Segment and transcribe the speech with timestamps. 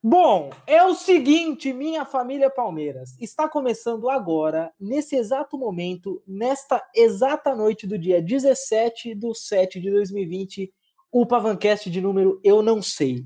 [0.00, 3.16] Bom, é o seguinte, minha família Palmeiras.
[3.20, 9.90] Está começando agora, nesse exato momento, nesta exata noite do dia 17 de 7 de
[9.90, 10.72] 2020,
[11.10, 13.24] o Pavancast de número Eu Não Sei.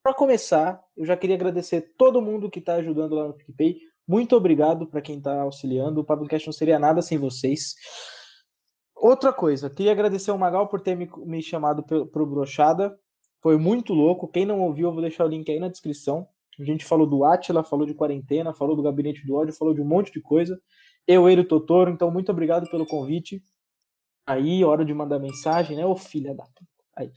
[0.00, 3.80] Para começar, eu já queria agradecer todo mundo que está ajudando lá no PicPay.
[4.06, 6.02] Muito obrigado para quem está auxiliando.
[6.02, 7.74] O Pavancast não seria nada sem vocês.
[8.94, 12.96] Outra coisa, queria agradecer ao Magal por ter me, me chamado para o Brochada.
[13.42, 14.28] Foi muito louco.
[14.28, 16.28] Quem não ouviu, eu vou deixar o link aí na descrição.
[16.58, 19.80] A gente falou do Atila, falou de quarentena, falou do gabinete do ódio, falou de
[19.80, 20.58] um monte de coisa.
[21.06, 23.42] Eu, ele, o Totoro, então muito obrigado pelo convite.
[24.26, 25.86] Aí, hora de mandar mensagem, né?
[25.86, 26.66] Ô filha da puta.
[26.96, 27.12] Aí.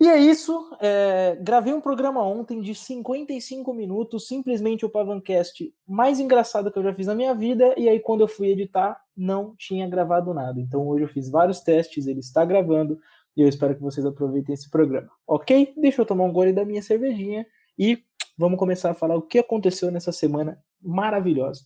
[0.00, 0.74] E é isso.
[0.80, 6.82] É, gravei um programa ontem de 55 minutos, simplesmente o Pavancast mais engraçado que eu
[6.82, 7.74] já fiz na minha vida.
[7.76, 10.58] E aí, quando eu fui editar, não tinha gravado nada.
[10.58, 12.98] Então, hoje eu fiz vários testes, ele está gravando.
[13.36, 15.72] E eu espero que vocês aproveitem esse programa, ok?
[15.76, 17.46] Deixa eu tomar um gole da minha cervejinha
[17.78, 18.02] e
[18.36, 21.64] vamos começar a falar o que aconteceu nessa semana maravilhosa.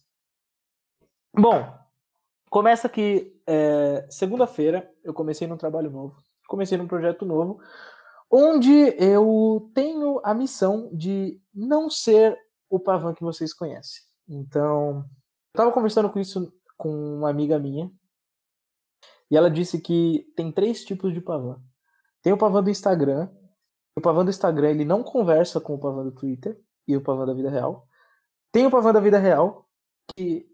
[1.33, 1.73] Bom,
[2.51, 7.61] começa que é, segunda-feira eu comecei num trabalho novo, comecei num projeto novo,
[8.31, 12.37] onde eu tenho a missão de não ser
[12.69, 14.03] o Pavan que vocês conhecem.
[14.29, 15.05] Então, eu
[15.55, 17.91] estava conversando com isso com uma amiga minha,
[19.35, 21.57] e ela disse que tem três tipos de pavã.
[22.23, 23.29] Tem o pavã do Instagram.
[23.99, 27.27] O pavã do Instagram ele não conversa com o pavã do Twitter e o pavã
[27.27, 27.85] da vida real.
[28.53, 29.69] Tem o pavã da vida real
[30.15, 30.47] que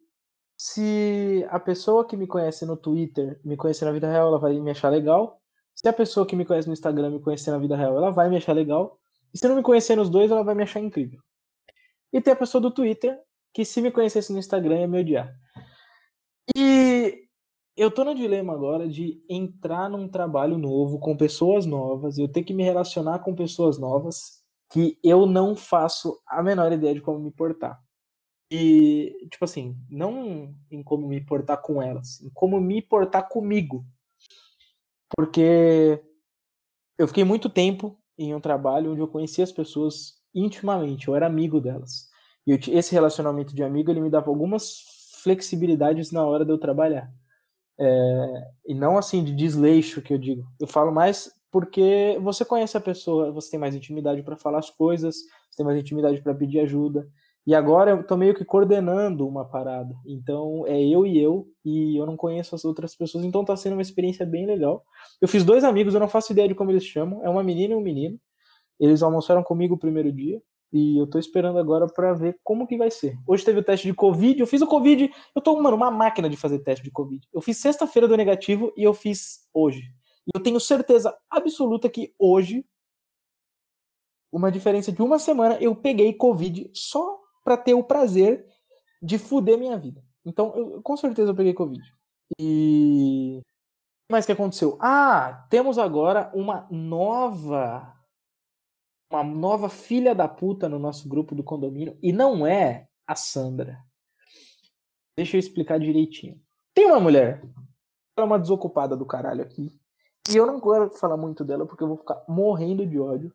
[0.56, 4.58] se a pessoa que me conhece no Twitter me conhecer na vida real, ela vai
[4.58, 5.42] me achar legal.
[5.74, 8.30] Se a pessoa que me conhece no Instagram me conhecer na vida real, ela vai
[8.30, 8.98] me achar legal.
[9.34, 11.20] E se não me conhecer nos dois, ela vai me achar incrível.
[12.10, 13.20] E tem a pessoa do Twitter
[13.52, 15.36] que se me conhecesse no Instagram ia me odiar.
[17.80, 22.42] Eu tô no dilema agora de entrar num trabalho novo com pessoas novas, eu ter
[22.42, 27.18] que me relacionar com pessoas novas que eu não faço a menor ideia de como
[27.18, 27.82] me portar.
[28.50, 33.82] E, tipo assim, não em como me portar com elas, em como me portar comigo.
[35.16, 36.04] Porque
[36.98, 41.26] eu fiquei muito tempo em um trabalho onde eu conhecia as pessoas intimamente, eu era
[41.26, 42.10] amigo delas.
[42.46, 44.84] E eu, esse relacionamento de amigo, ele me dava algumas
[45.22, 47.10] flexibilidades na hora de eu trabalhar.
[47.80, 50.44] É, e não assim de desleixo que eu digo.
[50.60, 54.70] Eu falo mais porque você conhece a pessoa, você tem mais intimidade para falar as
[54.70, 55.16] coisas,
[55.50, 57.08] você tem mais intimidade para pedir ajuda.
[57.46, 59.94] E agora eu tô meio que coordenando uma parada.
[60.06, 63.72] Então é eu e eu, e eu não conheço as outras pessoas, então tá sendo
[63.72, 64.84] uma experiência bem legal.
[65.20, 67.72] Eu fiz dois amigos, eu não faço ideia de como eles chamam, é uma menina
[67.72, 68.18] e um menino.
[68.78, 70.40] Eles almoçaram comigo o primeiro dia.
[70.72, 73.18] E eu tô esperando agora para ver como que vai ser.
[73.26, 76.30] Hoje teve o teste de Covid, eu fiz o Covid, eu tô, mano, uma máquina
[76.30, 77.26] de fazer teste de Covid.
[77.32, 79.82] Eu fiz sexta-feira do negativo e eu fiz hoje.
[80.26, 82.64] E eu tenho certeza absoluta que hoje,
[84.30, 88.46] uma diferença de uma semana, eu peguei Covid só para ter o prazer
[89.02, 90.04] de fuder minha vida.
[90.24, 91.82] Então, eu, com certeza eu peguei Covid.
[92.38, 93.40] E.
[94.10, 94.76] Mais que aconteceu?
[94.80, 97.99] Ah, temos agora uma nova
[99.10, 103.78] uma nova filha da puta no nosso grupo do condomínio e não é a Sandra.
[105.16, 106.40] Deixa eu explicar direitinho.
[106.72, 107.42] Tem uma mulher,
[108.16, 109.68] ela é uma desocupada do caralho aqui,
[110.30, 113.34] e eu não quero falar muito dela porque eu vou ficar morrendo de ódio.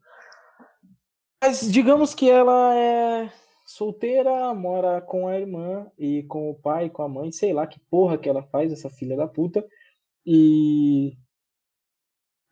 [1.44, 3.30] Mas digamos que ela é
[3.66, 7.80] solteira, mora com a irmã e com o pai, com a mãe, sei lá que
[7.80, 9.68] porra que ela faz, essa filha da puta,
[10.26, 11.18] e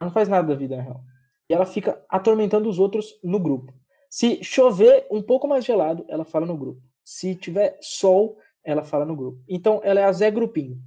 [0.02, 1.13] não faz nada da vida na real
[1.50, 3.74] e ela fica atormentando os outros no grupo.
[4.10, 6.82] Se chover um pouco mais gelado, ela fala no grupo.
[7.04, 9.42] Se tiver sol, ela fala no grupo.
[9.48, 10.80] Então ela é a Zé Grupinho.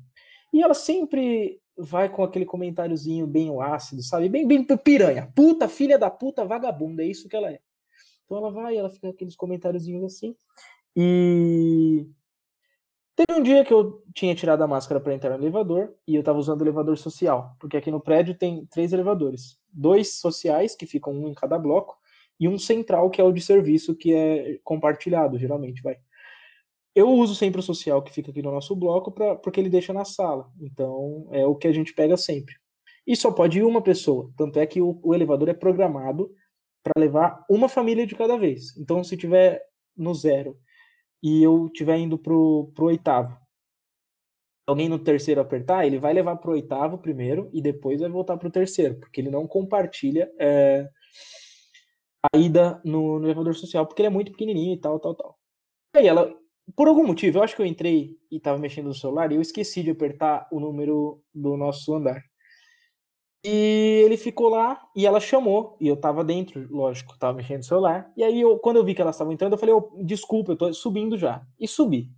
[0.53, 4.29] E ela sempre vai com aquele comentáriozinho bem ácido, sabe?
[4.29, 5.31] Bem, bem piranha.
[5.35, 7.03] Puta, filha da puta, vagabunda.
[7.03, 7.61] É isso que ela é.
[8.25, 10.35] Então ela vai, ela fica com aqueles comentáriozinhos assim.
[10.97, 12.07] E
[13.17, 16.21] Teve um dia que eu tinha tirado a máscara para entrar no elevador e eu
[16.21, 20.85] estava usando o elevador social, porque aqui no prédio tem três elevadores: dois sociais, que
[20.85, 21.97] ficam um em cada bloco,
[22.39, 25.97] e um central, que é o de serviço, que é compartilhado, geralmente, vai.
[26.95, 29.95] Eu uso sempre o social que fica aqui no nosso bloco, pra, porque ele deixa
[29.95, 30.51] na sala.
[30.61, 32.55] Então, é o que a gente pega sempre.
[33.07, 34.31] E só pode ir uma pessoa.
[34.37, 36.31] Tanto é que o, o elevador é programado
[36.83, 38.77] para levar uma família de cada vez.
[38.77, 39.63] Então, se tiver
[39.97, 40.59] no zero
[41.23, 43.37] e eu estiver indo pro, pro oitavo,
[44.67, 48.51] alguém no terceiro apertar, ele vai levar pro oitavo primeiro e depois vai voltar pro
[48.51, 50.89] terceiro, porque ele não compartilha é,
[52.33, 55.39] a ida no, no, elevador social, porque ele é muito pequenininho e tal, tal, tal.
[55.95, 56.35] E aí ela,
[56.75, 59.41] por algum motivo, eu acho que eu entrei e estava mexendo no celular e eu
[59.41, 62.21] esqueci de apertar o número do nosso andar.
[63.45, 67.65] E ele ficou lá e ela chamou, e eu tava dentro, lógico, tava mexendo no
[67.65, 68.11] celular.
[68.17, 70.57] E aí, eu, quando eu vi que elas estavam entrando, eu falei: oh, desculpa, eu
[70.57, 71.43] tô subindo já.
[71.59, 72.11] E subi.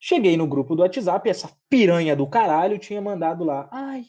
[0.00, 3.68] Cheguei no grupo do WhatsApp, essa piranha do caralho tinha mandado lá.
[3.72, 4.04] Ai,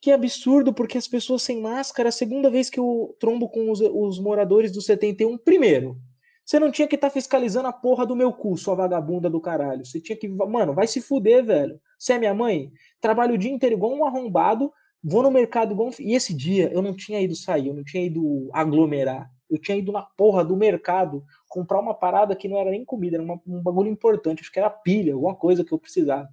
[0.00, 3.80] que absurdo, porque as pessoas sem máscara, a segunda vez que eu trombo com os,
[3.80, 5.96] os moradores do 71, primeiro,
[6.44, 9.40] você não tinha que estar tá fiscalizando a porra do meu cu, sua vagabunda do
[9.40, 9.84] caralho.
[9.84, 10.28] Você tinha que.
[10.28, 11.78] Mano, vai se fuder, velho.
[11.98, 12.72] Você é minha mãe?
[13.00, 14.72] Trabalho o dia inteiro igual um arrombado,
[15.02, 15.90] vou no mercado igual.
[15.98, 19.30] E esse dia eu não tinha ido sair, eu não tinha ido aglomerar.
[19.48, 23.16] Eu tinha ido na porra do mercado comprar uma parada que não era nem comida,
[23.16, 26.28] era uma, um bagulho importante, acho que era pilha, alguma coisa que eu precisava.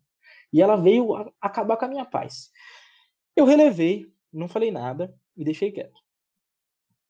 [0.52, 2.52] E ela veio a, acabar com a minha paz.
[3.36, 6.04] Eu relevei, não falei nada e deixei quieto.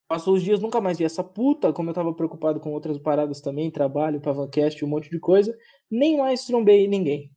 [0.07, 3.41] Passou os dias, nunca mais vi essa puta, como eu tava preocupado com outras paradas
[3.41, 5.57] também, trabalho, Pavancast, um monte de coisa,
[5.89, 7.31] nem mais trombei ninguém.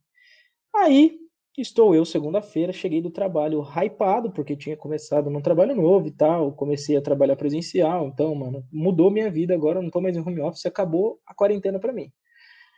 [0.75, 1.19] Aí,
[1.60, 6.52] estou eu, segunda-feira, cheguei do trabalho hypado, porque tinha começado num trabalho novo e tal,
[6.52, 10.40] comecei a trabalhar presencial, então, mano, mudou minha vida agora, não tô mais em home
[10.40, 12.12] office, acabou a quarentena para mim.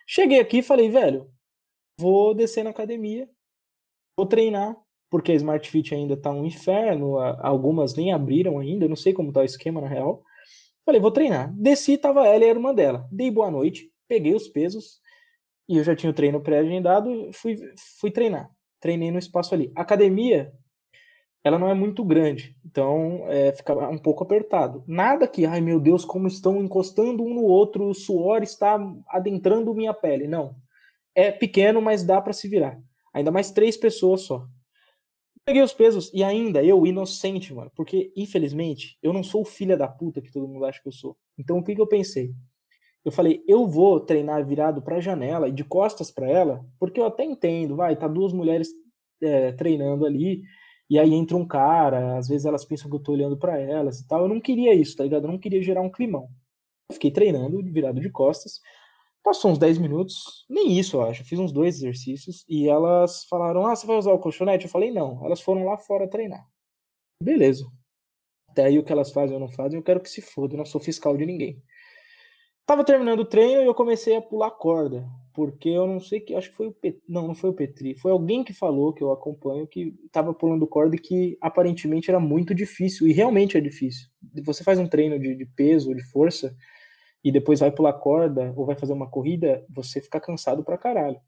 [0.07, 1.31] Cheguei aqui e falei, velho,
[1.99, 3.29] vou descer na academia,
[4.17, 4.77] vou treinar,
[5.11, 9.33] porque a Smart Fit ainda tá um inferno, algumas nem abriram ainda, não sei como
[9.33, 10.23] tá o esquema na real.
[10.87, 11.53] Falei, vou treinar.
[11.55, 13.07] Desci, tava ela e a irmã dela.
[13.13, 15.01] Dei boa noite, peguei os pesos,
[15.69, 17.57] e eu já tinha o treino pré-agendado, fui,
[18.01, 18.51] fui treinar.
[18.81, 19.71] Treinei no espaço ali.
[19.77, 20.53] academia,
[21.43, 24.85] ela não é muito grande, então é, fica um pouco apertado.
[24.87, 28.79] Nada que, ai meu Deus, como estão encostando um no outro, o suor está
[29.09, 30.27] adentrando minha pele.
[30.27, 30.55] Não.
[31.15, 32.79] É pequeno, mas dá para se virar.
[33.13, 34.47] Ainda mais três pessoas só.
[35.45, 39.77] Peguei os pesos e ainda eu, inocente, mano, porque infelizmente eu não sou o filho
[39.77, 41.17] da puta que todo mundo acha que eu sou.
[41.39, 42.33] Então o que, que eu pensei?
[43.05, 47.07] Eu falei, eu vou treinar virado pra janela e de costas para ela, porque eu
[47.07, 48.69] até entendo, vai, tá duas mulheres
[49.23, 50.43] é, treinando ali,
[50.91, 54.01] e aí entra um cara, às vezes elas pensam que eu tô olhando para elas
[54.01, 54.23] e tal.
[54.23, 55.25] Eu não queria isso, tá ligado?
[55.25, 56.29] Eu não queria gerar um climão.
[56.91, 58.61] Eu fiquei treinando virado de costas.
[59.23, 61.25] Passou uns 10 minutos, nem isso eu acho.
[61.25, 64.65] fiz uns dois exercícios e elas falaram: Ah, você vai usar o colchonete?
[64.65, 65.25] Eu falei: Não.
[65.25, 66.45] Elas foram lá fora treinar.
[67.23, 67.65] Beleza.
[68.49, 70.59] Até aí o que elas fazem ou não fazem, eu quero que se foda, eu
[70.59, 71.63] não sou fiscal de ninguém.
[72.71, 76.37] Tava terminando o treino e eu comecei a pular corda, porque eu não sei que,
[76.37, 79.03] acho que foi o Petri, não, não foi o Petri, foi alguém que falou que
[79.03, 83.61] eu acompanho que tava pulando corda e que aparentemente era muito difícil e realmente é
[83.61, 84.07] difícil.
[84.45, 86.55] Você faz um treino de, de peso, de força,
[87.25, 91.21] e depois vai pular corda ou vai fazer uma corrida, você fica cansado pra caralho.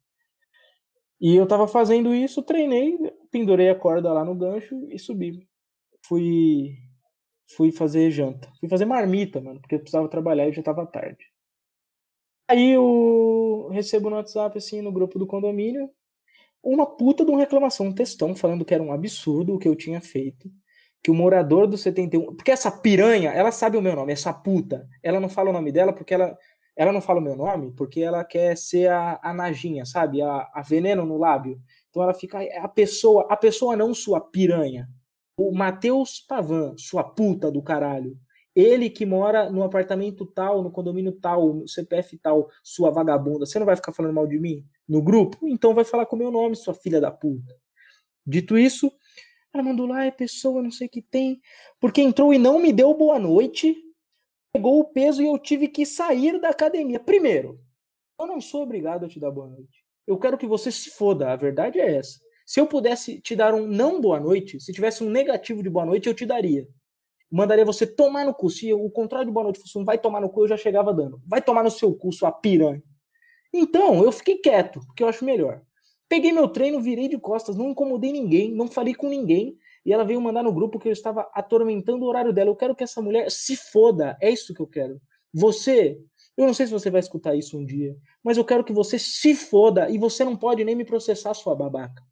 [1.21, 2.97] E eu tava fazendo isso, treinei,
[3.33, 5.44] pendurei a corda lá no gancho e subi.
[6.06, 6.77] Fui
[7.56, 8.49] fui fazer janta.
[8.61, 11.31] Fui fazer marmita, mano, porque eu precisava trabalhar e já tava tarde.
[12.52, 15.88] Aí eu recebo no WhatsApp, assim, no grupo do condomínio,
[16.62, 19.75] uma puta de uma reclamação, um textão falando que era um absurdo o que eu
[19.75, 20.50] tinha feito
[21.02, 22.37] que o morador do 71.
[22.37, 24.87] Porque essa piranha, ela sabe o meu nome, essa puta.
[25.02, 26.37] Ela não fala o nome dela porque ela.
[26.75, 30.22] Ela não fala o meu nome porque ela quer ser a, a Najinha, sabe?
[30.22, 31.60] A, a veneno no lábio.
[31.90, 32.38] Então ela fica.
[32.60, 34.88] A pessoa, a pessoa não sua piranha.
[35.37, 38.16] O Matheus Pavan, sua puta do caralho.
[38.54, 43.46] Ele que mora no apartamento tal, no condomínio tal, no CPF tal, sua vagabunda.
[43.46, 45.49] Você não vai ficar falando mal de mim no grupo?
[45.49, 47.56] Então vai falar com o meu nome, sua filha da puta.
[48.26, 48.93] Dito isso,
[49.52, 51.40] ela mandou lá, é pessoa, não sei o que tem.
[51.81, 53.76] Porque entrou e não me deu boa noite,
[54.52, 57.00] pegou o peso e eu tive que sair da academia.
[57.00, 57.58] Primeiro,
[58.20, 59.82] eu não sou obrigado a te dar boa noite.
[60.06, 62.20] Eu quero que você se foda, a verdade é essa.
[62.44, 65.86] Se eu pudesse te dar um não boa noite, se tivesse um negativo de boa
[65.86, 66.69] noite, eu te daria.
[67.32, 68.51] Mandaria você tomar no cu.
[68.51, 70.93] Se o contrário de boa noite fosse um vai tomar no cu, eu já chegava
[70.93, 71.19] dando.
[71.27, 72.82] Vai tomar no seu cu, sua piranha.
[73.51, 75.62] Então, eu fiquei quieto, porque eu acho melhor.
[76.10, 79.56] Peguei meu treino, virei de costas, não incomodei ninguém, não falei com ninguém.
[79.84, 82.51] E ela veio mandar no grupo que eu estava atormentando o horário dela.
[82.51, 84.15] Eu quero que essa mulher se foda.
[84.20, 85.01] É isso que eu quero.
[85.32, 85.98] Você,
[86.36, 88.98] eu não sei se você vai escutar isso um dia, mas eu quero que você
[88.98, 92.03] se foda e você não pode nem me processar, sua babaca.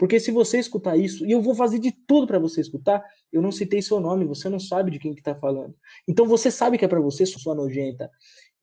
[0.00, 3.42] Porque se você escutar isso, e eu vou fazer de tudo para você escutar, eu
[3.42, 5.74] não citei seu nome, você não sabe de quem que tá falando.
[6.08, 8.10] Então você sabe que é para você, sua nojenta,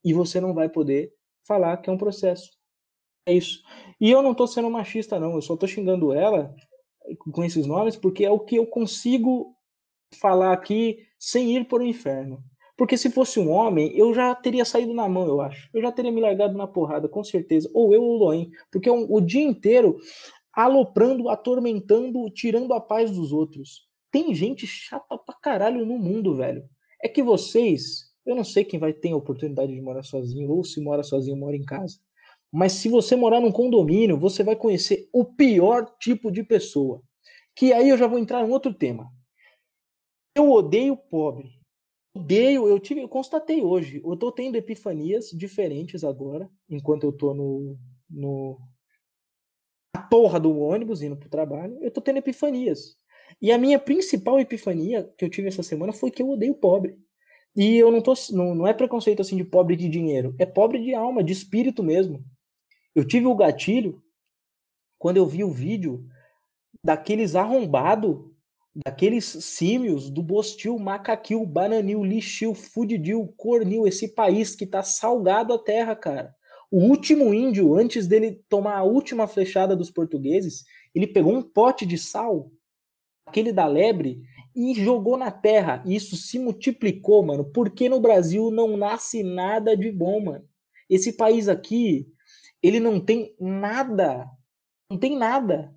[0.04, 1.14] e você não vai poder
[1.48, 2.50] falar que é um processo.
[3.24, 3.62] É isso.
[4.02, 5.36] E eu não tô sendo machista, não.
[5.36, 6.56] Eu só tô xingando ela
[7.32, 9.56] com esses nomes porque é o que eu consigo
[10.20, 12.44] falar aqui sem ir para o inferno.
[12.76, 15.70] Porque se fosse um homem, eu já teria saído na mão, eu acho.
[15.72, 17.70] Eu já teria me largado na porrada, com certeza.
[17.74, 18.52] Ou eu ou o Loen.
[18.72, 19.98] Porque o dia inteiro
[20.58, 23.88] aloprando, atormentando, tirando a paz dos outros.
[24.12, 26.68] Tem gente chata pra caralho no mundo, velho.
[27.00, 30.64] É que vocês, eu não sei quem vai ter a oportunidade de morar sozinho, ou
[30.64, 32.00] se mora sozinho, mora em casa.
[32.52, 37.04] Mas se você morar num condomínio, você vai conhecer o pior tipo de pessoa.
[37.56, 39.12] Que aí eu já vou entrar em outro tema.
[40.36, 41.52] Eu odeio pobre.
[42.16, 44.02] Odeio, eu tive, eu constatei hoje.
[44.04, 47.78] Eu tô tendo epifanias diferentes agora, enquanto eu tô no,
[48.10, 48.58] no
[49.98, 52.96] porra do ônibus indo pro trabalho, eu tô tendo epifanias.
[53.42, 56.98] E a minha principal epifania que eu tive essa semana foi que eu odeio pobre.
[57.56, 58.14] E eu não tô.
[58.32, 61.84] Não, não é preconceito assim de pobre de dinheiro, é pobre de alma, de espírito
[61.84, 62.24] mesmo.
[62.94, 64.02] Eu tive o gatilho
[65.00, 66.08] quando eu vi o vídeo
[66.84, 68.36] daqueles arrombado,
[68.86, 75.60] daqueles símios do Bostil, Macaquil, Bananil, Lixil, Fudidil, Cornil, esse país que tá salgado a
[75.60, 76.36] terra, cara.
[76.70, 81.86] O último índio, antes dele tomar a última flechada dos portugueses, ele pegou um pote
[81.86, 82.52] de sal,
[83.26, 84.22] aquele da lebre,
[84.56, 85.84] e jogou na terra.
[85.86, 87.46] E isso se multiplicou, mano.
[87.46, 90.46] Porque no Brasil não nasce nada de bom, mano.
[90.90, 92.08] Esse país aqui,
[92.62, 94.30] ele não tem nada.
[94.90, 95.74] Não tem nada.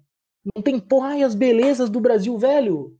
[0.55, 2.99] Não tem porra, ai, as belezas do Brasil, velho.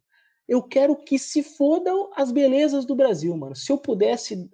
[0.51, 3.55] Eu quero que se fodam as belezas do Brasil, mano.
[3.55, 4.51] Se eu pudesse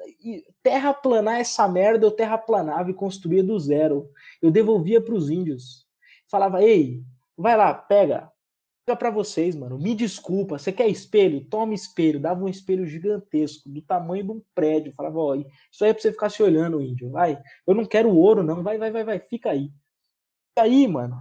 [0.62, 4.10] terraplanar essa merda, eu terraplanava e construía do zero.
[4.42, 5.86] Eu devolvia para os índios.
[6.30, 7.02] Falava, ei,
[7.34, 8.30] vai lá, pega,
[8.94, 9.78] para vocês, mano.
[9.78, 11.46] Me desculpa, você quer espelho?
[11.46, 12.20] Toma espelho.
[12.20, 14.92] Dava um espelho gigantesco, do tamanho de um prédio.
[14.92, 17.10] Falava, ó, isso aí é pra você ficar se olhando, índio.
[17.10, 17.42] Vai.
[17.66, 18.62] Eu não quero ouro, não.
[18.62, 19.18] Vai, vai, vai, vai.
[19.18, 19.72] Fica aí.
[20.58, 21.16] E aí, mano.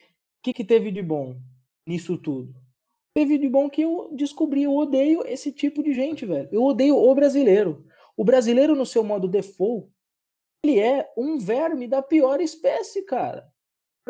[0.00, 1.38] O que, que teve de bom
[1.86, 2.69] nisso tudo?
[3.14, 6.48] Teve de bom que eu descobri, eu odeio esse tipo de gente, velho.
[6.52, 7.84] Eu odeio o brasileiro.
[8.16, 9.88] O brasileiro, no seu modo default,
[10.64, 13.50] ele é um verme da pior espécie, cara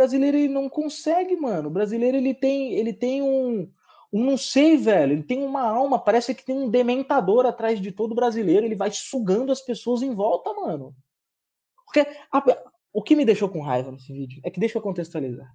[0.00, 1.69] brasileiro ele não consegue, mano.
[1.69, 3.71] O brasileiro ele tem, ele tem um,
[4.12, 5.12] um, não sei, velho.
[5.12, 8.64] Ele tem uma alma, parece que tem um dementador atrás de todo brasileiro.
[8.64, 10.95] Ele vai sugando as pessoas em volta, mano.
[11.85, 12.00] Porque
[12.33, 12.42] a,
[12.92, 15.52] o que me deixou com raiva nesse vídeo é que deixa eu contextualizar.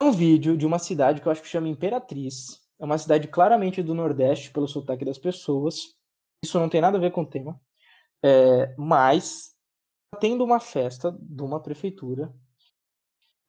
[0.00, 2.60] É um vídeo de uma cidade que eu acho que chama Imperatriz.
[2.78, 5.96] É uma cidade claramente do Nordeste, pelo sotaque das pessoas.
[6.44, 7.60] Isso não tem nada a ver com o tema.
[8.24, 9.56] É, mas
[10.20, 12.32] tendo uma festa de uma prefeitura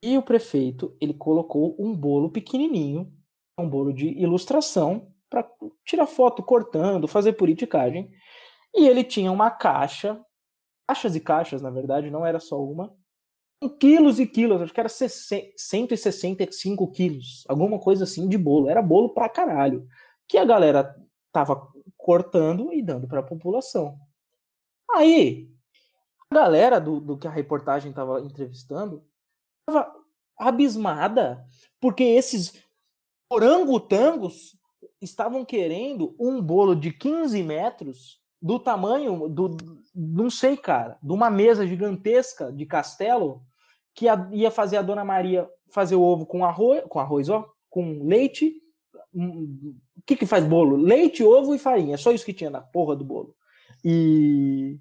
[0.03, 3.13] e o prefeito, ele colocou um bolo pequenininho,
[3.59, 5.47] um bolo de ilustração, para
[5.85, 8.09] tirar foto cortando, fazer politicagem.
[8.75, 10.19] E ele tinha uma caixa,
[10.87, 12.95] caixas e caixas, na verdade, não era só uma,
[13.67, 18.69] quilos e quilos, acho que era 165 quilos, alguma coisa assim de bolo.
[18.69, 19.85] Era bolo pra caralho.
[20.27, 20.95] Que a galera
[21.31, 23.99] tava cortando e dando para a população.
[24.91, 25.49] Aí,
[26.31, 29.03] a galera do, do que a reportagem tava entrevistando
[29.67, 29.93] estava
[30.37, 31.45] abismada,
[31.81, 32.63] porque esses
[33.29, 34.57] orangotangos
[35.01, 39.57] estavam querendo um bolo de 15 metros do tamanho do
[39.93, 43.43] não sei, cara, de uma mesa gigantesca de castelo
[43.93, 48.03] que ia fazer a dona Maria fazer o ovo com arroz, com arroz, ó, com
[48.03, 48.53] leite.
[49.13, 50.75] O que que faz bolo?
[50.75, 51.96] Leite, ovo e farinha.
[51.96, 53.36] É só isso que tinha na porra do bolo.
[53.84, 54.79] E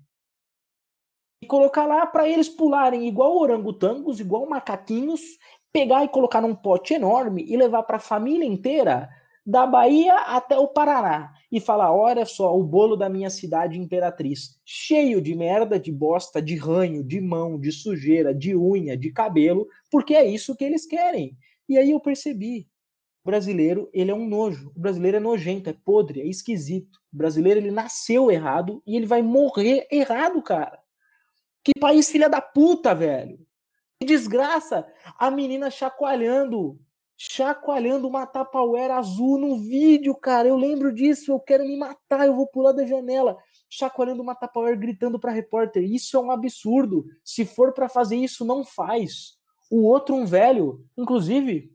[1.41, 5.21] e colocar lá para eles pularem igual orangotangos, igual macaquinhos,
[5.73, 9.09] pegar e colocar num pote enorme e levar para a família inteira,
[9.49, 14.61] da Bahia até o Paraná, e falar: olha só, o bolo da minha cidade imperatriz,
[14.63, 19.67] cheio de merda, de bosta, de ranho, de mão, de sujeira, de unha, de cabelo,
[19.91, 21.35] porque é isso que eles querem.
[21.67, 22.69] E aí eu percebi.
[23.25, 24.71] O brasileiro, ele é um nojo.
[24.77, 26.99] O brasileiro é nojento, é podre, é esquisito.
[27.11, 30.79] O brasileiro, ele nasceu errado e ele vai morrer errado, cara.
[31.65, 33.39] Que país filha da puta, velho.
[33.99, 34.87] Que desgraça.
[35.19, 36.79] A menina chacoalhando.
[37.21, 40.47] Chacoalhando uma tapauera azul no vídeo, cara.
[40.47, 41.33] Eu lembro disso.
[41.33, 42.27] Eu quero me matar.
[42.27, 43.37] Eu vou pular da janela.
[43.69, 45.83] Chacoalhando uma tapauera gritando pra repórter.
[45.83, 47.05] Isso é um absurdo.
[47.25, 49.37] Se for para fazer isso, não faz.
[49.69, 50.87] O outro, um velho.
[50.97, 51.73] Inclusive,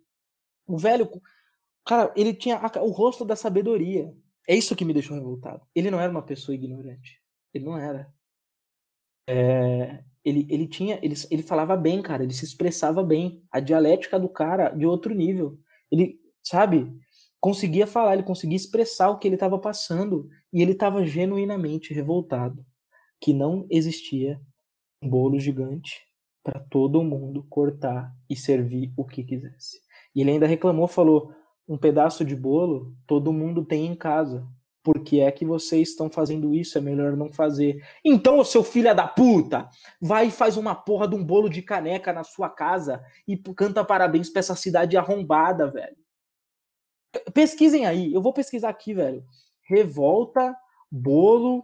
[0.65, 1.09] o velho.
[1.85, 4.15] Cara, ele tinha o rosto da sabedoria.
[4.47, 5.67] É isso que me deixou revoltado.
[5.75, 7.21] Ele não era uma pessoa ignorante.
[7.53, 8.09] Ele não era.
[9.27, 13.44] É, ele, ele tinha, ele, ele falava bem, cara, ele se expressava bem.
[13.51, 15.58] A dialética do cara de outro nível.
[15.92, 16.92] Ele, sabe,
[17.39, 22.65] conseguia falar, ele conseguia expressar o que ele estava passando e ele estava genuinamente revoltado
[23.20, 24.39] que não existia
[25.01, 26.01] um bolo gigante
[26.44, 29.80] para todo mundo cortar e servir o que quisesse.
[30.13, 31.34] E ele ainda reclamou, falou:
[31.68, 34.46] um pedaço de bolo todo mundo tem em casa.
[34.84, 36.78] Por que é que vocês estão fazendo isso?
[36.78, 37.82] É melhor não fazer.
[38.04, 39.70] Então, o seu filho da puta,
[40.02, 43.84] vai e faz uma porra de um bolo de caneca na sua casa e canta
[43.86, 45.96] parabéns pra essa cidade arrombada, velho.
[47.34, 49.24] Pesquisem aí, eu vou pesquisar aqui, velho.
[49.62, 50.54] Revolta,
[50.92, 51.63] bolo,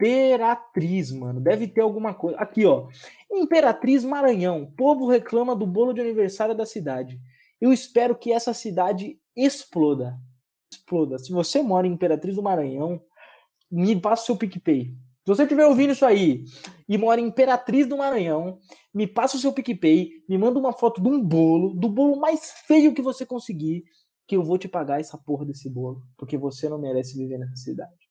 [0.00, 1.40] Imperatriz, mano.
[1.40, 2.38] Deve ter alguma coisa.
[2.38, 2.88] Aqui, ó.
[3.30, 4.72] Imperatriz Maranhão.
[4.76, 7.20] Povo reclama do bolo de aniversário da cidade.
[7.60, 10.18] Eu espero que essa cidade exploda.
[10.90, 11.18] Exploda.
[11.18, 13.00] Se você mora em Imperatriz do Maranhão,
[13.70, 14.86] me passa o seu PicPay.
[14.86, 16.44] Se você estiver ouvindo isso aí
[16.88, 18.58] e mora em Imperatriz do Maranhão,
[18.92, 22.50] me passa o seu PicPay, me manda uma foto de um bolo, do bolo mais
[22.66, 23.84] feio que você conseguir,
[24.26, 27.56] que eu vou te pagar essa porra desse bolo, porque você não merece viver nessa
[27.56, 28.10] cidade.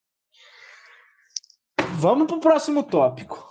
[1.97, 3.45] Vamos pro próximo tópico.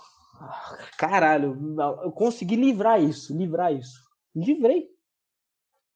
[0.97, 1.55] Caralho,
[2.03, 3.99] eu consegui livrar isso, livrar isso.
[4.33, 4.89] Livrei.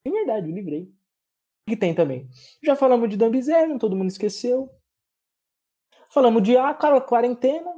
[0.06, 0.94] É verdade, livrei.
[1.68, 2.30] Que tem também?
[2.62, 4.70] Já falamos de Dambizerium, todo mundo esqueceu.
[6.10, 7.72] Falamos de ah, cara, quarentena.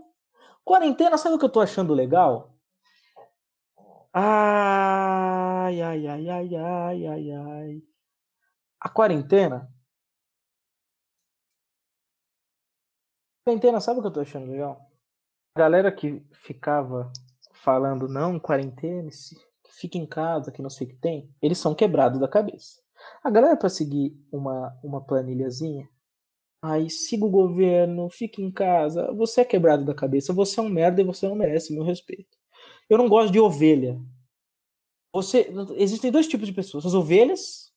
[0.64, 2.56] Quarentena, sabe o que eu tô achando legal?
[4.12, 7.84] Ai, ai, ai, ai, ai, ai, ai.
[8.80, 9.72] A quarentena.
[13.44, 14.90] Quarentena, sabe o que eu tô achando legal?
[15.54, 17.12] A galera que ficava
[17.54, 19.10] falando não, quarentena,
[19.70, 22.85] fica em casa, que não sei o que tem, eles são quebrados da cabeça.
[23.24, 25.90] A galera para seguir uma, uma planilhazinha,
[26.62, 30.70] aí siga o governo, fique em casa, você é quebrado da cabeça, você é um
[30.70, 32.38] merda e você não merece meu respeito.
[32.90, 34.00] Eu não gosto de ovelha.
[35.14, 37.74] Você, existem dois tipos de pessoas, as ovelhas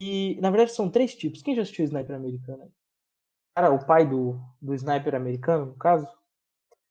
[0.00, 1.42] e, na verdade, são três tipos.
[1.42, 2.72] Quem já assistiu Sniper americano?
[3.56, 6.06] Cara, o pai do, do sniper americano, no caso,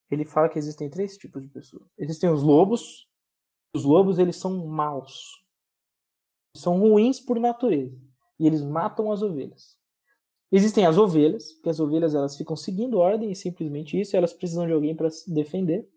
[0.10, 1.88] ele fala que existem três tipos de pessoas.
[1.96, 3.08] Existem os lobos.
[3.76, 5.45] Os lobos, eles são maus.
[6.56, 7.96] São ruins por natureza.
[8.40, 9.78] E eles matam as ovelhas.
[10.52, 14.66] Existem as ovelhas, que as ovelhas elas ficam seguindo ordem e simplesmente isso, elas precisam
[14.66, 15.88] de alguém para se defender.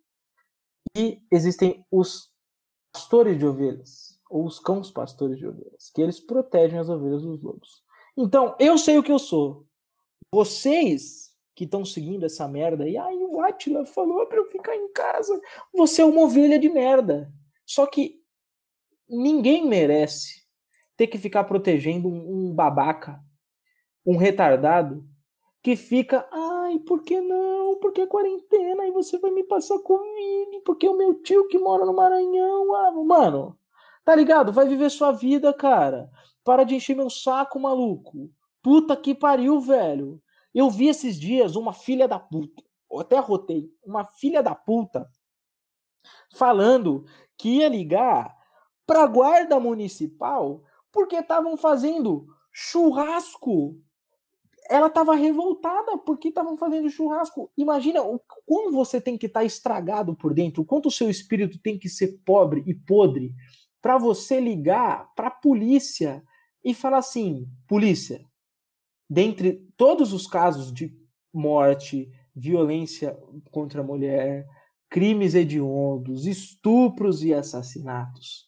[0.97, 2.33] E existem os
[2.93, 7.41] pastores de ovelhas, ou os cãos pastores de ovelhas, que eles protegem as ovelhas dos
[7.43, 7.83] lobos.
[8.17, 9.65] Então, eu sei o que eu sou.
[10.33, 14.93] Vocês que estão seguindo essa merda, e aí o Atila falou para eu ficar em
[14.93, 15.41] casa.
[15.73, 17.33] Você é uma ovelha de merda.
[17.67, 18.23] Só que
[19.09, 20.48] ninguém merece
[20.99, 23.19] ter que ficar protegendo um, babaca,
[24.05, 25.03] um retardado,
[25.63, 27.79] que fica, ai, por que não?
[27.81, 31.87] Porque é quarentena e você vai me passar Covid, porque o meu tio que mora
[31.87, 33.59] no Maranhão, ah, mano,
[34.09, 34.55] Tá ligado?
[34.55, 36.11] Vai viver sua vida, cara.
[36.43, 38.31] Para de encher meu saco, maluco.
[38.63, 40.19] Puta que pariu, velho.
[40.55, 42.63] Eu vi esses dias uma filha da puta.
[42.91, 43.71] Eu até rotei.
[43.85, 45.07] Uma filha da puta
[46.35, 47.05] falando
[47.37, 48.35] que ia ligar
[48.87, 53.77] pra guarda municipal porque estavam fazendo churrasco.
[54.71, 57.51] Ela estava revoltada porque estavam fazendo churrasco.
[57.57, 61.09] Imagina o como você tem que estar tá estragado por dentro, o quanto o seu
[61.09, 63.35] espírito tem que ser pobre e podre
[63.81, 66.23] para você ligar para a polícia
[66.65, 68.25] e falar assim: polícia,
[69.09, 70.95] dentre todos os casos de
[71.33, 73.19] morte, violência
[73.51, 74.47] contra a mulher,
[74.89, 78.48] crimes hediondos, estupros e assassinatos,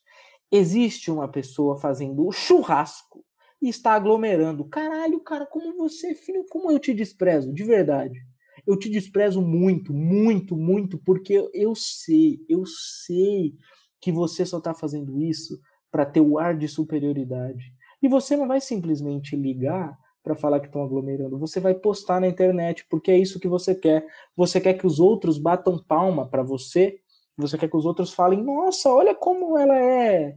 [0.51, 3.25] existe uma pessoa fazendo churrasco
[3.61, 4.65] e está aglomerando.
[4.65, 8.19] Caralho, cara, como você, filho, como eu te desprezo, de verdade.
[8.67, 13.55] Eu te desprezo muito, muito, muito, porque eu sei, eu sei
[14.01, 15.59] que você só está fazendo isso
[15.91, 17.73] para ter o ar de superioridade.
[18.03, 21.39] E você não vai simplesmente ligar para falar que estão aglomerando.
[21.39, 24.07] Você vai postar na internet, porque é isso que você quer.
[24.37, 26.99] Você quer que os outros batam palma para você.
[27.41, 30.37] Você quer que os outros falem: "Nossa, olha como ela é,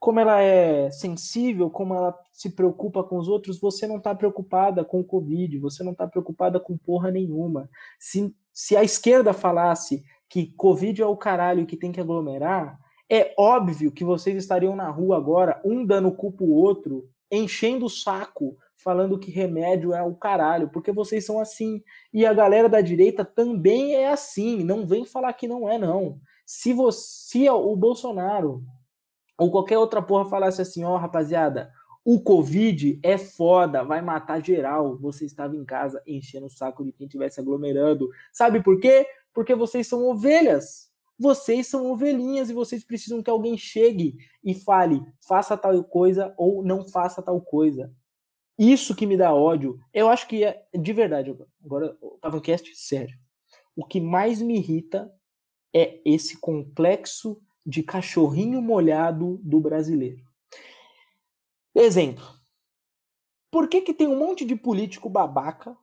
[0.00, 3.60] como ela é sensível, como ela se preocupa com os outros".
[3.60, 7.68] Você não está preocupada com o Covid, você não está preocupada com porra nenhuma.
[7.98, 12.78] Se, se a esquerda falasse que Covid é o caralho que tem que aglomerar,
[13.10, 17.90] é óbvio que vocês estariam na rua agora, um dando cu pro outro, enchendo o
[17.90, 21.82] saco, falando que remédio é o caralho, porque vocês são assim.
[22.12, 24.62] E a galera da direita também é assim.
[24.64, 26.20] Não vem falar que não é, não.
[26.44, 28.64] Se você, o Bolsonaro
[29.38, 31.72] ou qualquer outra porra falasse assim, ó, oh, rapaziada,
[32.04, 34.98] o Covid é foda, vai matar geral.
[34.98, 38.08] Você estava em casa enchendo o saco de quem estivesse aglomerando.
[38.32, 39.06] Sabe por quê?
[39.32, 40.90] Porque vocês são ovelhas.
[41.18, 46.64] Vocês são ovelhinhas e vocês precisam que alguém chegue e fale, faça tal coisa ou
[46.64, 47.92] não faça tal coisa.
[48.58, 49.78] Isso que me dá ódio.
[49.92, 51.34] Eu acho que é de verdade.
[51.64, 51.96] Agora,
[52.42, 53.16] cast sério.
[53.74, 55.10] O que mais me irrita
[55.74, 60.22] é esse complexo de cachorrinho molhado do brasileiro.
[61.74, 62.24] Exemplo.
[63.50, 65.76] Por que, que tem um monte de político babaca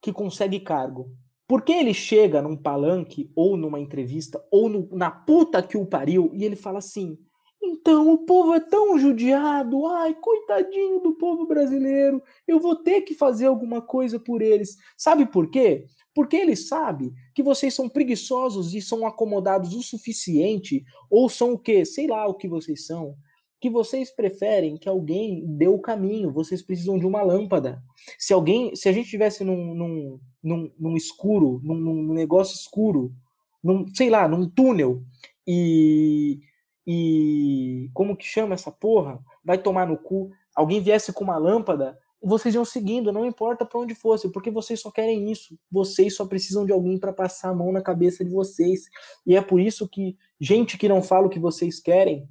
[0.00, 1.14] que consegue cargo?
[1.46, 6.30] Porque ele chega num palanque, ou numa entrevista, ou no, na puta que o pariu,
[6.32, 7.18] e ele fala assim:
[7.62, 13.14] então o povo é tão judiado, ai, coitadinho do povo brasileiro, eu vou ter que
[13.14, 14.76] fazer alguma coisa por eles.
[14.96, 15.86] Sabe por quê?
[16.14, 21.58] Porque ele sabe que vocês são preguiçosos e são acomodados o suficiente, ou são o
[21.58, 21.84] quê?
[21.84, 23.14] Sei lá o que vocês são,
[23.60, 27.80] que vocês preferem que alguém dê o caminho, vocês precisam de uma lâmpada.
[28.18, 33.14] Se alguém, se a gente estivesse num, num, num, num, escuro, num, num negócio escuro,
[33.62, 35.04] num, sei lá, num túnel,
[35.46, 36.40] e,
[36.86, 39.20] e como que chama essa porra?
[39.44, 40.30] Vai tomar no cu.
[40.54, 44.80] Alguém viesse com uma lâmpada, vocês iam seguindo, não importa para onde fosse, porque vocês
[44.80, 45.58] só querem isso.
[45.70, 48.82] Vocês só precisam de alguém para passar a mão na cabeça de vocês.
[49.26, 52.28] E é por isso que gente que não fala o que vocês querem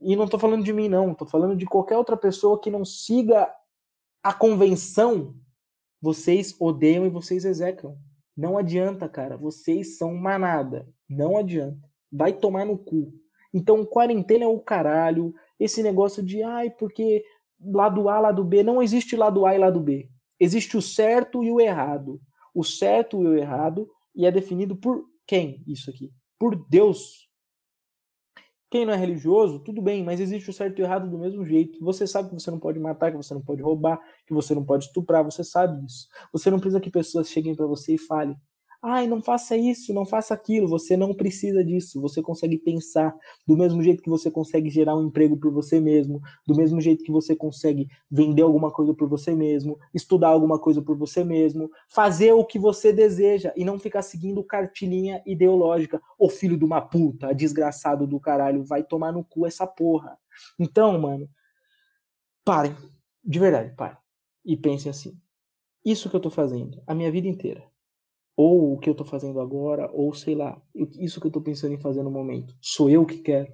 [0.00, 1.12] e não estou falando de mim, não.
[1.12, 3.52] Estou falando de qualquer outra pessoa que não siga
[4.22, 5.34] a convenção.
[6.00, 7.98] Vocês odeiam e vocês execram.
[8.36, 9.36] Não adianta, cara.
[9.36, 10.86] Vocês são manada.
[11.08, 11.90] Não adianta.
[12.12, 13.12] Vai tomar no cu.
[13.54, 15.32] Então, quarentena é o caralho.
[15.58, 17.24] Esse negócio de, ai, porque
[17.64, 18.64] lado A, lado B.
[18.64, 20.10] Não existe lado A e lado B.
[20.40, 22.20] Existe o certo e o errado.
[22.52, 23.88] O certo e o errado.
[24.14, 26.12] E é definido por quem isso aqui?
[26.38, 27.24] Por Deus
[28.74, 31.46] quem não é religioso, tudo bem, mas existe o certo e o errado do mesmo
[31.46, 31.78] jeito.
[31.78, 34.64] Você sabe que você não pode matar, que você não pode roubar, que você não
[34.64, 36.08] pode estuprar, você sabe disso.
[36.32, 38.36] Você não precisa que pessoas cheguem para você e falem:
[38.86, 40.68] Ai, não faça isso, não faça aquilo.
[40.68, 42.02] Você não precisa disso.
[42.02, 43.16] Você consegue pensar
[43.46, 47.02] do mesmo jeito que você consegue gerar um emprego por você mesmo, do mesmo jeito
[47.02, 51.70] que você consegue vender alguma coisa por você mesmo, estudar alguma coisa por você mesmo,
[51.88, 55.98] fazer o que você deseja e não ficar seguindo cartilhinha ideológica.
[56.18, 60.18] Ô filho de uma puta, desgraçado do caralho, vai tomar no cu essa porra.
[60.58, 61.26] Então, mano,
[62.44, 62.76] parem.
[63.24, 63.96] De verdade, parem.
[64.44, 65.16] E pensem assim.
[65.82, 67.72] Isso que eu tô fazendo a minha vida inteira
[68.36, 71.74] ou o que eu estou fazendo agora, ou sei lá, isso que eu estou pensando
[71.74, 72.54] em fazer no momento.
[72.60, 73.52] Sou eu que quero?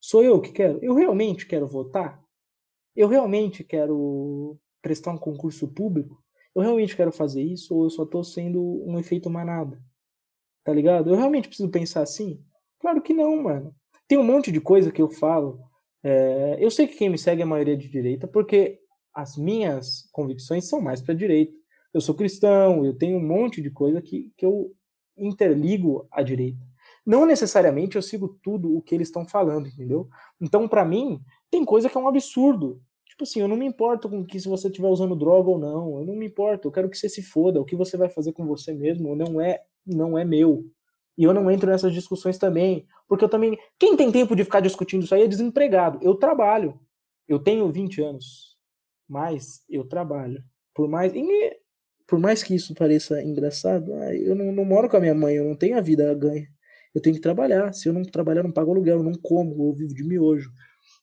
[0.00, 0.78] Sou eu que quero?
[0.82, 2.22] Eu realmente quero votar?
[2.94, 6.22] Eu realmente quero prestar um concurso público?
[6.54, 7.74] Eu realmente quero fazer isso?
[7.74, 9.82] Ou eu só estou sendo um efeito manada?
[10.64, 11.10] Tá ligado?
[11.10, 12.44] Eu realmente preciso pensar assim?
[12.78, 13.74] Claro que não, mano.
[14.06, 15.60] Tem um monte de coisa que eu falo.
[16.02, 16.58] É...
[16.60, 18.80] eu sei que quem me segue é a maioria de direita, porque
[19.14, 21.61] as minhas convicções são mais para direita
[21.92, 24.74] eu sou cristão, eu tenho um monte de coisa que, que eu
[25.16, 26.66] interligo à direita.
[27.04, 30.08] Não necessariamente eu sigo tudo o que eles estão falando, entendeu?
[30.40, 32.80] Então, para mim, tem coisa que é um absurdo.
[33.06, 35.98] Tipo assim, eu não me importo com que se você estiver usando droga ou não,
[35.98, 38.32] eu não me importo, eu quero que você se foda, o que você vai fazer
[38.32, 40.64] com você mesmo não é não é meu.
[41.18, 44.60] E eu não entro nessas discussões também, porque eu também, quem tem tempo de ficar
[44.60, 45.98] discutindo isso aí é desempregado.
[46.00, 46.80] Eu trabalho.
[47.28, 48.56] Eu tenho 20 anos,
[49.08, 50.42] mas eu trabalho.
[50.74, 51.61] Por mais e
[52.12, 55.46] por mais que isso pareça engraçado, eu não, não, moro com a minha mãe, eu
[55.46, 56.46] não tenho a vida a ganha.
[56.94, 57.72] Eu tenho que trabalhar.
[57.72, 60.52] Se eu não trabalhar, eu não pago aluguel, eu não como, eu vivo de miojo.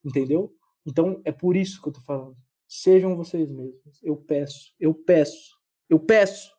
[0.06, 0.54] Entendeu?
[0.86, 2.38] Então é por isso que eu tô falando.
[2.68, 4.00] Sejam vocês mesmos.
[4.04, 5.58] Eu peço, eu peço,
[5.90, 6.54] eu peço.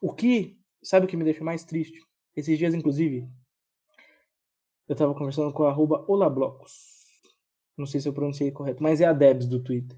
[0.00, 2.00] O que, sabe o que me deixa mais triste?
[2.34, 3.28] Esses dias, inclusive,
[4.88, 6.72] eu tava conversando com a arroba Olablocos.
[7.78, 9.96] Não sei se eu pronunciei correto, mas é a Debs do Twitter.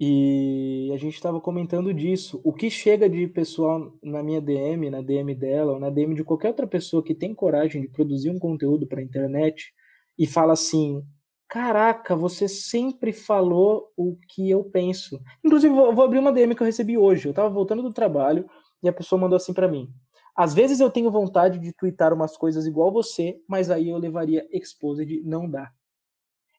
[0.00, 2.40] E a gente estava comentando disso.
[2.44, 6.22] O que chega de pessoal na minha DM, na DM dela, ou na DM de
[6.22, 9.72] qualquer outra pessoa que tem coragem de produzir um conteúdo para a internet
[10.16, 11.02] e fala assim:
[11.48, 15.20] Caraca, você sempre falou o que eu penso.
[15.44, 17.26] Inclusive, vou, vou abrir uma DM que eu recebi hoje.
[17.26, 18.48] Eu estava voltando do trabalho
[18.82, 19.88] e a pessoa mandou assim para mim:
[20.36, 24.46] Às vezes eu tenho vontade de twittar umas coisas igual você, mas aí eu levaria
[24.52, 25.72] exposed, não dá.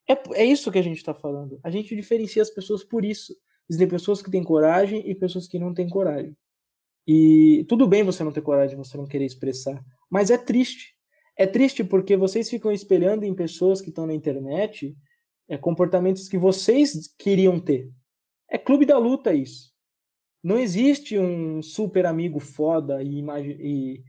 [0.09, 1.59] É, é isso que a gente está falando.
[1.63, 3.35] A gente diferencia as pessoas por isso.
[3.69, 6.35] Existem pessoas que têm coragem e pessoas que não têm coragem.
[7.07, 10.95] E tudo bem você não ter coragem, você não querer expressar, mas é triste.
[11.37, 14.95] É triste porque vocês ficam espelhando em pessoas que estão na internet
[15.47, 17.89] é, comportamentos que vocês queriam ter.
[18.49, 19.71] É clube da luta isso.
[20.43, 23.21] Não existe um super amigo foda e,
[23.59, 24.03] e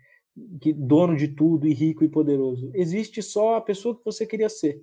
[0.61, 2.71] que dono de tudo e rico e poderoso.
[2.75, 4.81] Existe só a pessoa que você queria ser.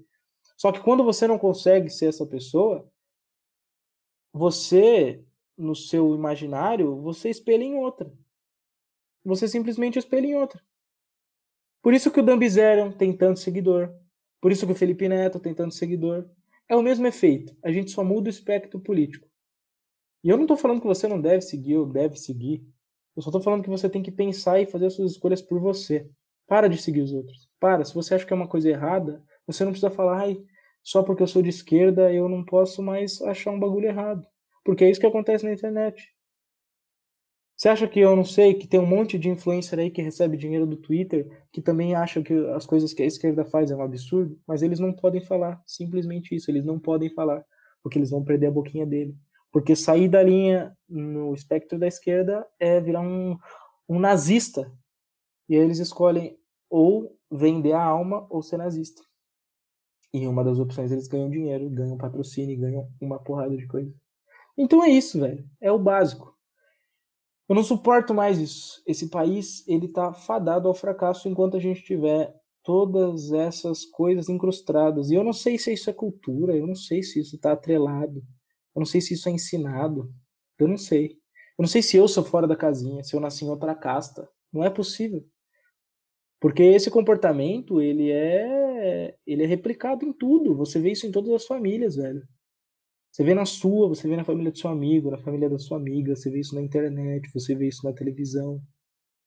[0.58, 2.89] Só que quando você não consegue ser essa pessoa,
[4.34, 5.24] você,
[5.56, 8.12] no seu imaginário, você espelha em outra.
[9.24, 10.62] Você simplesmente espelha em outra.
[11.82, 13.96] Por isso que o Dambizerion tem tanto seguidor.
[14.41, 16.30] Por isso que o Felipe Neto tem tanto seguidor.
[16.67, 17.56] É o mesmo efeito.
[17.63, 19.28] A gente só muda o espectro político.
[20.24, 22.65] E eu não estou falando que você não deve seguir ou deve seguir.
[23.15, 25.60] Eu só estou falando que você tem que pensar e fazer as suas escolhas por
[25.60, 26.10] você.
[26.48, 27.50] Para de seguir os outros.
[27.60, 27.86] Para.
[27.86, 30.38] Se você acha que é uma coisa errada, você não precisa falar, ai,
[30.83, 34.27] só porque eu sou de esquerda eu não posso mais achar um bagulho errado.
[34.63, 36.13] Porque é isso que acontece na internet.
[37.55, 40.38] Você acha que eu não sei que tem um monte de influencer aí que recebe
[40.38, 43.81] dinheiro do Twitter que também acha que as coisas que a esquerda faz é um
[43.81, 44.39] absurdo?
[44.45, 45.60] Mas eles não podem falar.
[45.65, 46.51] Simplesmente isso.
[46.51, 47.43] Eles não podem falar.
[47.81, 49.15] Porque eles vão perder a boquinha dele.
[49.51, 53.36] Porque sair da linha no espectro da esquerda é virar um,
[53.89, 54.71] um nazista.
[55.49, 56.38] E aí eles escolhem
[56.69, 59.01] ou vender a alma ou ser nazista.
[60.17, 63.93] Em uma das opções eles ganham dinheiro, ganham patrocínio, ganham uma porrada de coisa.
[64.58, 65.47] Então é isso, velho.
[65.62, 66.36] É o básico.
[67.47, 68.82] Eu não suporto mais isso.
[68.86, 75.10] Esse país, ele tá fadado ao fracasso enquanto a gente tiver todas essas coisas incrustadas.
[75.10, 78.17] E eu não sei se isso é cultura, eu não sei se isso está atrelado,
[78.75, 80.13] eu não sei se isso é ensinado,
[80.60, 81.12] eu não sei.
[81.58, 84.30] Eu não sei se eu sou fora da casinha, se eu nasci em outra casta.
[84.51, 85.25] Não é possível.
[86.39, 88.66] Porque esse comportamento, ele é
[89.26, 90.56] ele é replicado em tudo.
[90.56, 92.22] Você vê isso em todas as famílias, velho.
[93.12, 95.78] Você vê na sua, você vê na família do seu amigo, na família da sua
[95.78, 98.62] amiga, você vê isso na internet, você vê isso na televisão.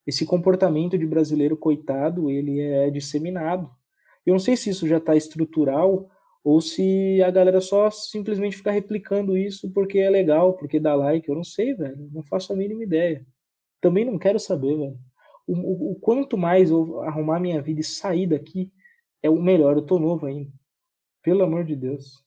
[0.07, 3.69] Esse comportamento de brasileiro coitado, ele é disseminado.
[4.25, 6.09] Eu não sei se isso já está estrutural
[6.43, 11.27] ou se a galera só simplesmente fica replicando isso porque é legal, porque dá like.
[11.27, 12.09] Eu não sei, velho.
[12.11, 13.25] Não faço a mínima ideia.
[13.79, 14.97] Também não quero saber, velho.
[15.45, 18.71] O, o, o quanto mais eu arrumar minha vida e sair daqui,
[19.23, 19.77] é o melhor.
[19.77, 20.51] Eu tô novo ainda.
[21.21, 22.25] Pelo amor de Deus.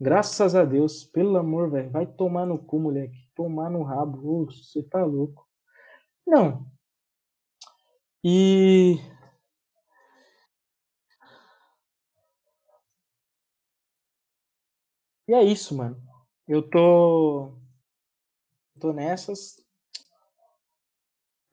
[0.00, 1.90] Graças a Deus, pelo amor, velho.
[1.90, 3.28] Vai tomar no cu, moleque.
[3.34, 4.46] Tomar no rabo.
[4.46, 5.46] Você tá louco.
[6.26, 6.66] Não.
[8.24, 8.98] E.
[15.28, 15.96] E é isso, mano.
[16.48, 17.58] Eu tô.
[18.80, 19.56] Tô nessas.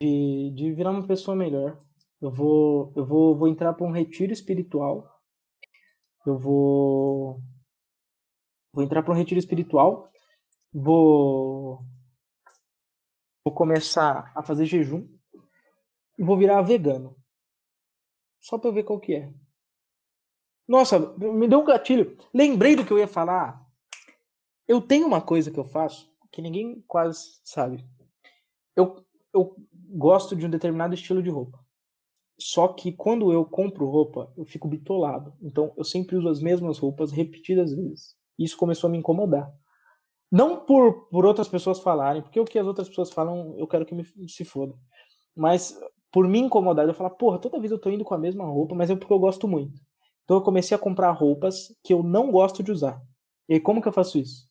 [0.01, 1.83] De, de virar uma pessoa melhor.
[2.21, 5.08] Eu vou, eu vou, vou entrar para um retiro espiritual.
[6.25, 7.41] Eu vou
[8.77, 10.12] Vou entrar para um retiro espiritual.
[10.71, 11.84] Vou
[13.43, 15.08] vou começar a fazer jejum
[16.15, 17.17] e vou virar vegano.
[18.39, 19.34] Só para ver qual que é.
[20.67, 22.15] Nossa, me deu um gatilho.
[22.32, 23.65] Lembrei do que eu ia falar.
[24.67, 27.84] Eu tenho uma coisa que eu faço que ninguém quase sabe.
[28.75, 29.03] Eu,
[29.34, 29.56] eu
[29.89, 31.65] gosto de um determinado estilo de roupa.
[32.39, 35.34] Só que quando eu compro roupa, eu fico bitolado.
[35.41, 38.15] Então eu sempre uso as mesmas roupas repetidas vezes.
[38.38, 39.52] Isso começou a me incomodar.
[40.32, 43.86] Não por, por outras pessoas falarem, porque o que as outras pessoas falam, eu quero
[43.86, 44.76] que me se foda.
[45.36, 45.80] Mas
[46.12, 48.76] por me incomodar, eu falar, porra, toda vez eu tô indo com a mesma roupa,
[48.76, 49.80] mas é porque eu gosto muito.
[50.23, 53.02] Então eu comecei a comprar roupas que eu não gosto de usar.
[53.47, 54.47] E aí, como que eu faço isso?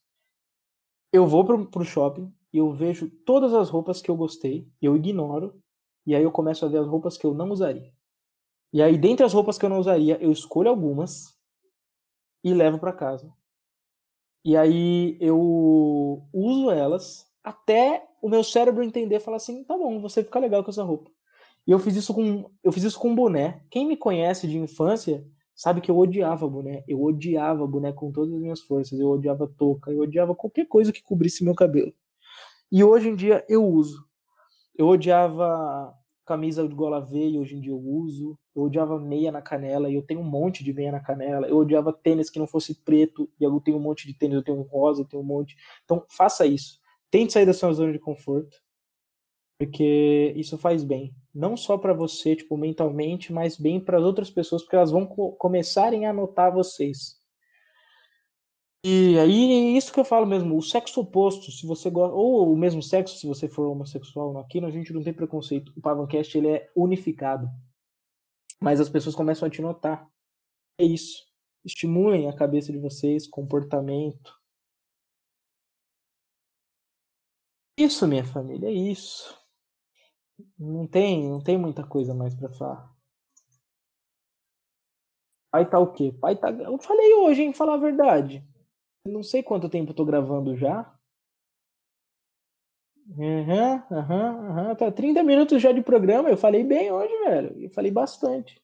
[1.13, 4.97] Eu vou pro, pro shopping e eu vejo todas as roupas que eu gostei, eu
[4.97, 5.61] ignoro,
[6.07, 7.93] e aí eu começo a ver as roupas que eu não usaria.
[8.73, 11.35] E aí, dentre as roupas que eu não usaria, eu escolho algumas
[12.45, 13.33] e levo para casa.
[14.45, 20.23] E aí eu uso elas até o meu cérebro entender, falar assim, tá bom, você
[20.23, 21.11] fica legal com essa roupa.
[21.67, 23.61] E eu fiz isso com eu fiz isso com boné.
[23.71, 26.85] Quem me conhece de infância sabe que eu odiava boné.
[26.87, 28.99] Eu odiava boné com todas as minhas forças.
[29.01, 31.93] Eu odiava touca, eu odiava qualquer coisa que cobrisse meu cabelo.
[32.71, 34.06] E hoje em dia eu uso.
[34.79, 35.95] Eu odiava
[36.27, 38.39] camisa de gola V e hoje em dia eu uso.
[38.55, 41.47] Eu odiava meia na canela e eu tenho um monte de meia na canela.
[41.47, 44.43] Eu odiava tênis que não fosse preto e eu tenho um monte de tênis, eu
[44.43, 45.57] tenho um rosa, eu tenho um monte.
[45.85, 46.79] Então faça isso.
[47.11, 48.57] Tente sair da sua zona de conforto,
[49.59, 54.31] porque isso faz bem, não só para você, tipo, mentalmente, mas bem para as outras
[54.31, 57.16] pessoas, porque elas vão co começarem a notar vocês.
[58.89, 62.53] E aí, é isso que eu falo mesmo, o sexo oposto, se você gosta, ou
[62.53, 65.73] o mesmo sexo, se você for homossexual, aqui a gente não tem preconceito.
[65.77, 67.51] O Pavancast, ele é unificado.
[68.61, 70.09] Mas as pessoas começam a te notar.
[70.79, 71.27] É isso.
[71.65, 74.41] Estimulem a cabeça de vocês, comportamento.
[77.77, 79.37] Isso, minha família, é isso.
[80.57, 82.89] Não tem, não tem muita coisa mais para falar.
[85.51, 86.13] Pai tá o quê?
[86.13, 86.53] Pai tá.
[86.53, 87.53] Eu falei hoje, hein?
[87.53, 88.47] Falar a verdade.
[89.07, 90.93] Não sei quanto tempo eu tô gravando já.
[93.19, 94.75] Aham, aham, aham.
[94.75, 96.29] Tá 30 minutos já de programa.
[96.29, 97.61] Eu falei bem hoje, velho.
[97.61, 98.61] Eu falei bastante.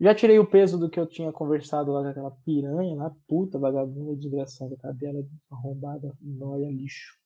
[0.00, 3.58] Já tirei o peso do que eu tinha conversado lá com aquela piranha lá, puta,
[3.58, 7.16] vagabunda, desgraçada, cadela arrombada, noia, lixo.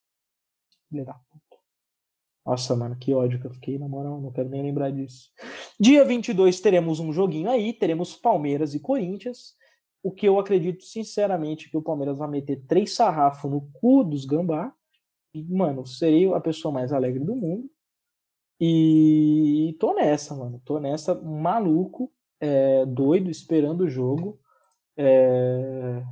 [0.89, 1.61] Filha da puta.
[2.47, 5.31] Nossa, mano, que ódio que eu fiquei, na moral, não quero nem lembrar disso.
[5.79, 9.55] Dia 22 teremos um joguinho aí, teremos Palmeiras e Corinthians
[10.03, 14.25] o que eu acredito sinceramente que o Palmeiras vai meter três sarrafos no cu dos
[14.25, 14.75] gambá.
[15.35, 17.71] E, mano, serei a pessoa mais alegre do mundo.
[18.61, 20.61] E tô nessa, mano.
[20.65, 24.39] Tô nessa, maluco, é, doido, esperando o jogo.
[24.97, 26.05] É...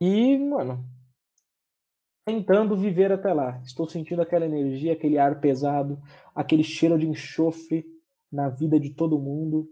[0.00, 0.84] E, mano,
[2.24, 3.60] tentando viver até lá.
[3.64, 6.00] Estou sentindo aquela energia, aquele ar pesado,
[6.34, 7.86] aquele cheiro de enxofre
[8.30, 9.68] na vida de todo mundo.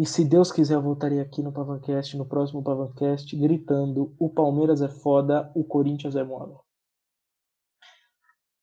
[0.00, 4.80] E se Deus quiser, eu voltarei aqui no Pavancast, no próximo Pavancast, gritando: o Palmeiras
[4.80, 6.56] é foda, o Corinthians é moda.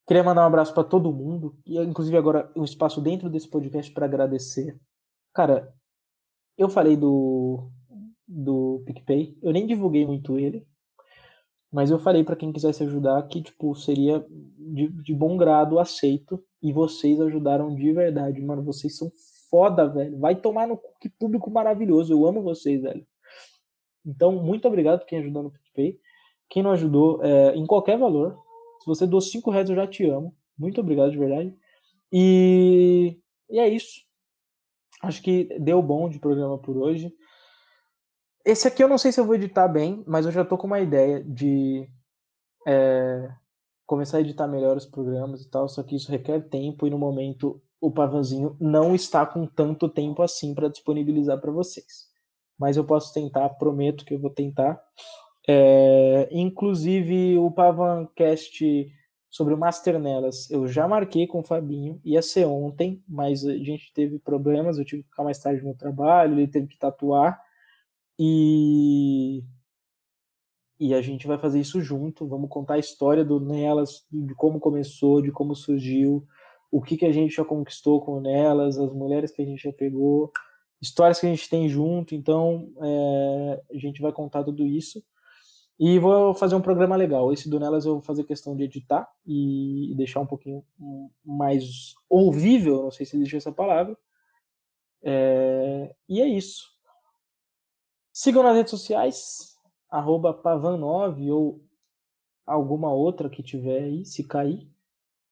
[0.07, 3.93] Queria mandar um abraço para todo mundo, e inclusive agora um espaço dentro desse podcast
[3.93, 4.81] para agradecer.
[5.31, 5.71] Cara,
[6.57, 7.69] eu falei do,
[8.27, 10.67] do PicPay, eu nem divulguei muito ele,
[11.71, 14.25] mas eu falei para quem quisesse ajudar que, tipo, seria
[14.57, 16.43] de, de bom grado aceito.
[16.63, 18.63] E vocês ajudaram de verdade, mano.
[18.63, 19.11] Vocês são
[19.49, 20.17] foda, velho.
[20.19, 22.13] Vai tomar no que público maravilhoso.
[22.13, 23.05] Eu amo vocês, velho.
[24.05, 25.99] Então, muito obrigado por quem ajudou no PicPay.
[26.49, 28.37] Quem não ajudou, é, em qualquer valor.
[28.81, 30.35] Se você doou 5 reais, eu já te amo.
[30.57, 31.53] Muito obrigado, de verdade.
[32.11, 34.01] E, e é isso.
[35.03, 37.13] Acho que deu bom de programa por hoje.
[38.45, 40.67] Esse aqui eu não sei se eu vou editar bem, mas eu já tô com
[40.67, 41.87] uma ideia de
[42.65, 43.29] é,
[43.85, 46.97] começar a editar melhor os programas e tal, só que isso requer tempo e no
[46.97, 52.07] momento o Pavanzinho não está com tanto tempo assim para disponibilizar para vocês.
[52.57, 54.81] Mas eu posso tentar, prometo que eu vou tentar.
[55.47, 58.91] É, inclusive o Pavancast
[59.29, 63.55] sobre o Master Nelas, eu já marquei com o Fabinho, ia ser ontem, mas a
[63.57, 67.39] gente teve problemas, eu tive que ficar mais tarde no trabalho, ele teve que tatuar.
[68.19, 69.43] E
[70.79, 72.27] e a gente vai fazer isso junto.
[72.27, 76.27] Vamos contar a história do Nelas, de como começou, de como surgiu,
[76.71, 79.71] o que, que a gente já conquistou com Nelas, as mulheres que a gente já
[79.71, 80.31] pegou,
[80.81, 82.13] histórias que a gente tem junto.
[82.13, 85.03] Então, é, a gente vai contar tudo isso.
[85.79, 87.31] E vou fazer um programa legal.
[87.31, 90.63] Esse do Nelas eu vou fazer questão de editar e deixar um pouquinho
[91.23, 93.95] mais ouvível, não sei se existe essa palavra.
[95.03, 96.65] É, e é isso.
[98.11, 99.55] Sigam nas redes sociais,
[99.89, 101.63] arroba pavan9 ou
[102.43, 104.67] alguma outra que tiver aí, se cair.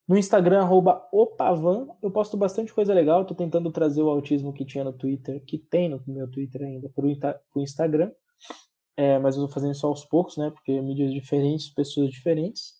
[0.08, 4.63] No Instagram, arroba opavan, eu posto bastante coisa legal, estou tentando trazer o autismo que
[4.63, 8.12] tinha no Twitter, que tem no meu Twitter ainda, para o Instagram.
[8.96, 10.52] É, mas eu estou fazendo só aos poucos, né?
[10.52, 12.76] Porque mídias diferentes, pessoas diferentes.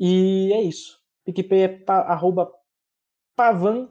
[0.00, 0.98] E é isso.
[1.24, 2.50] PicPay é pa, arroba
[3.36, 3.88] pavan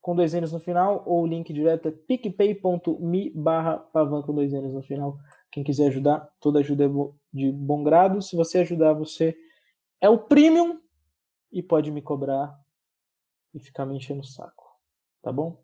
[0.00, 4.52] com dois N's no final, ou o link direto é picpay.me barra pavan com dois
[4.52, 5.16] N's no final.
[5.50, 6.88] Quem quiser ajudar, toda ajuda é
[7.32, 8.22] de bom grado.
[8.22, 9.36] Se você ajudar, você
[10.00, 10.81] é o premium
[11.52, 12.58] e pode me cobrar
[13.54, 14.64] e ficar me enchendo o saco.
[15.22, 15.62] Tá bom?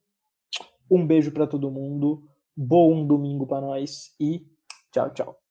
[0.90, 2.28] Um beijo para todo mundo.
[2.56, 4.46] Bom domingo para nós e
[4.92, 5.47] tchau, tchau.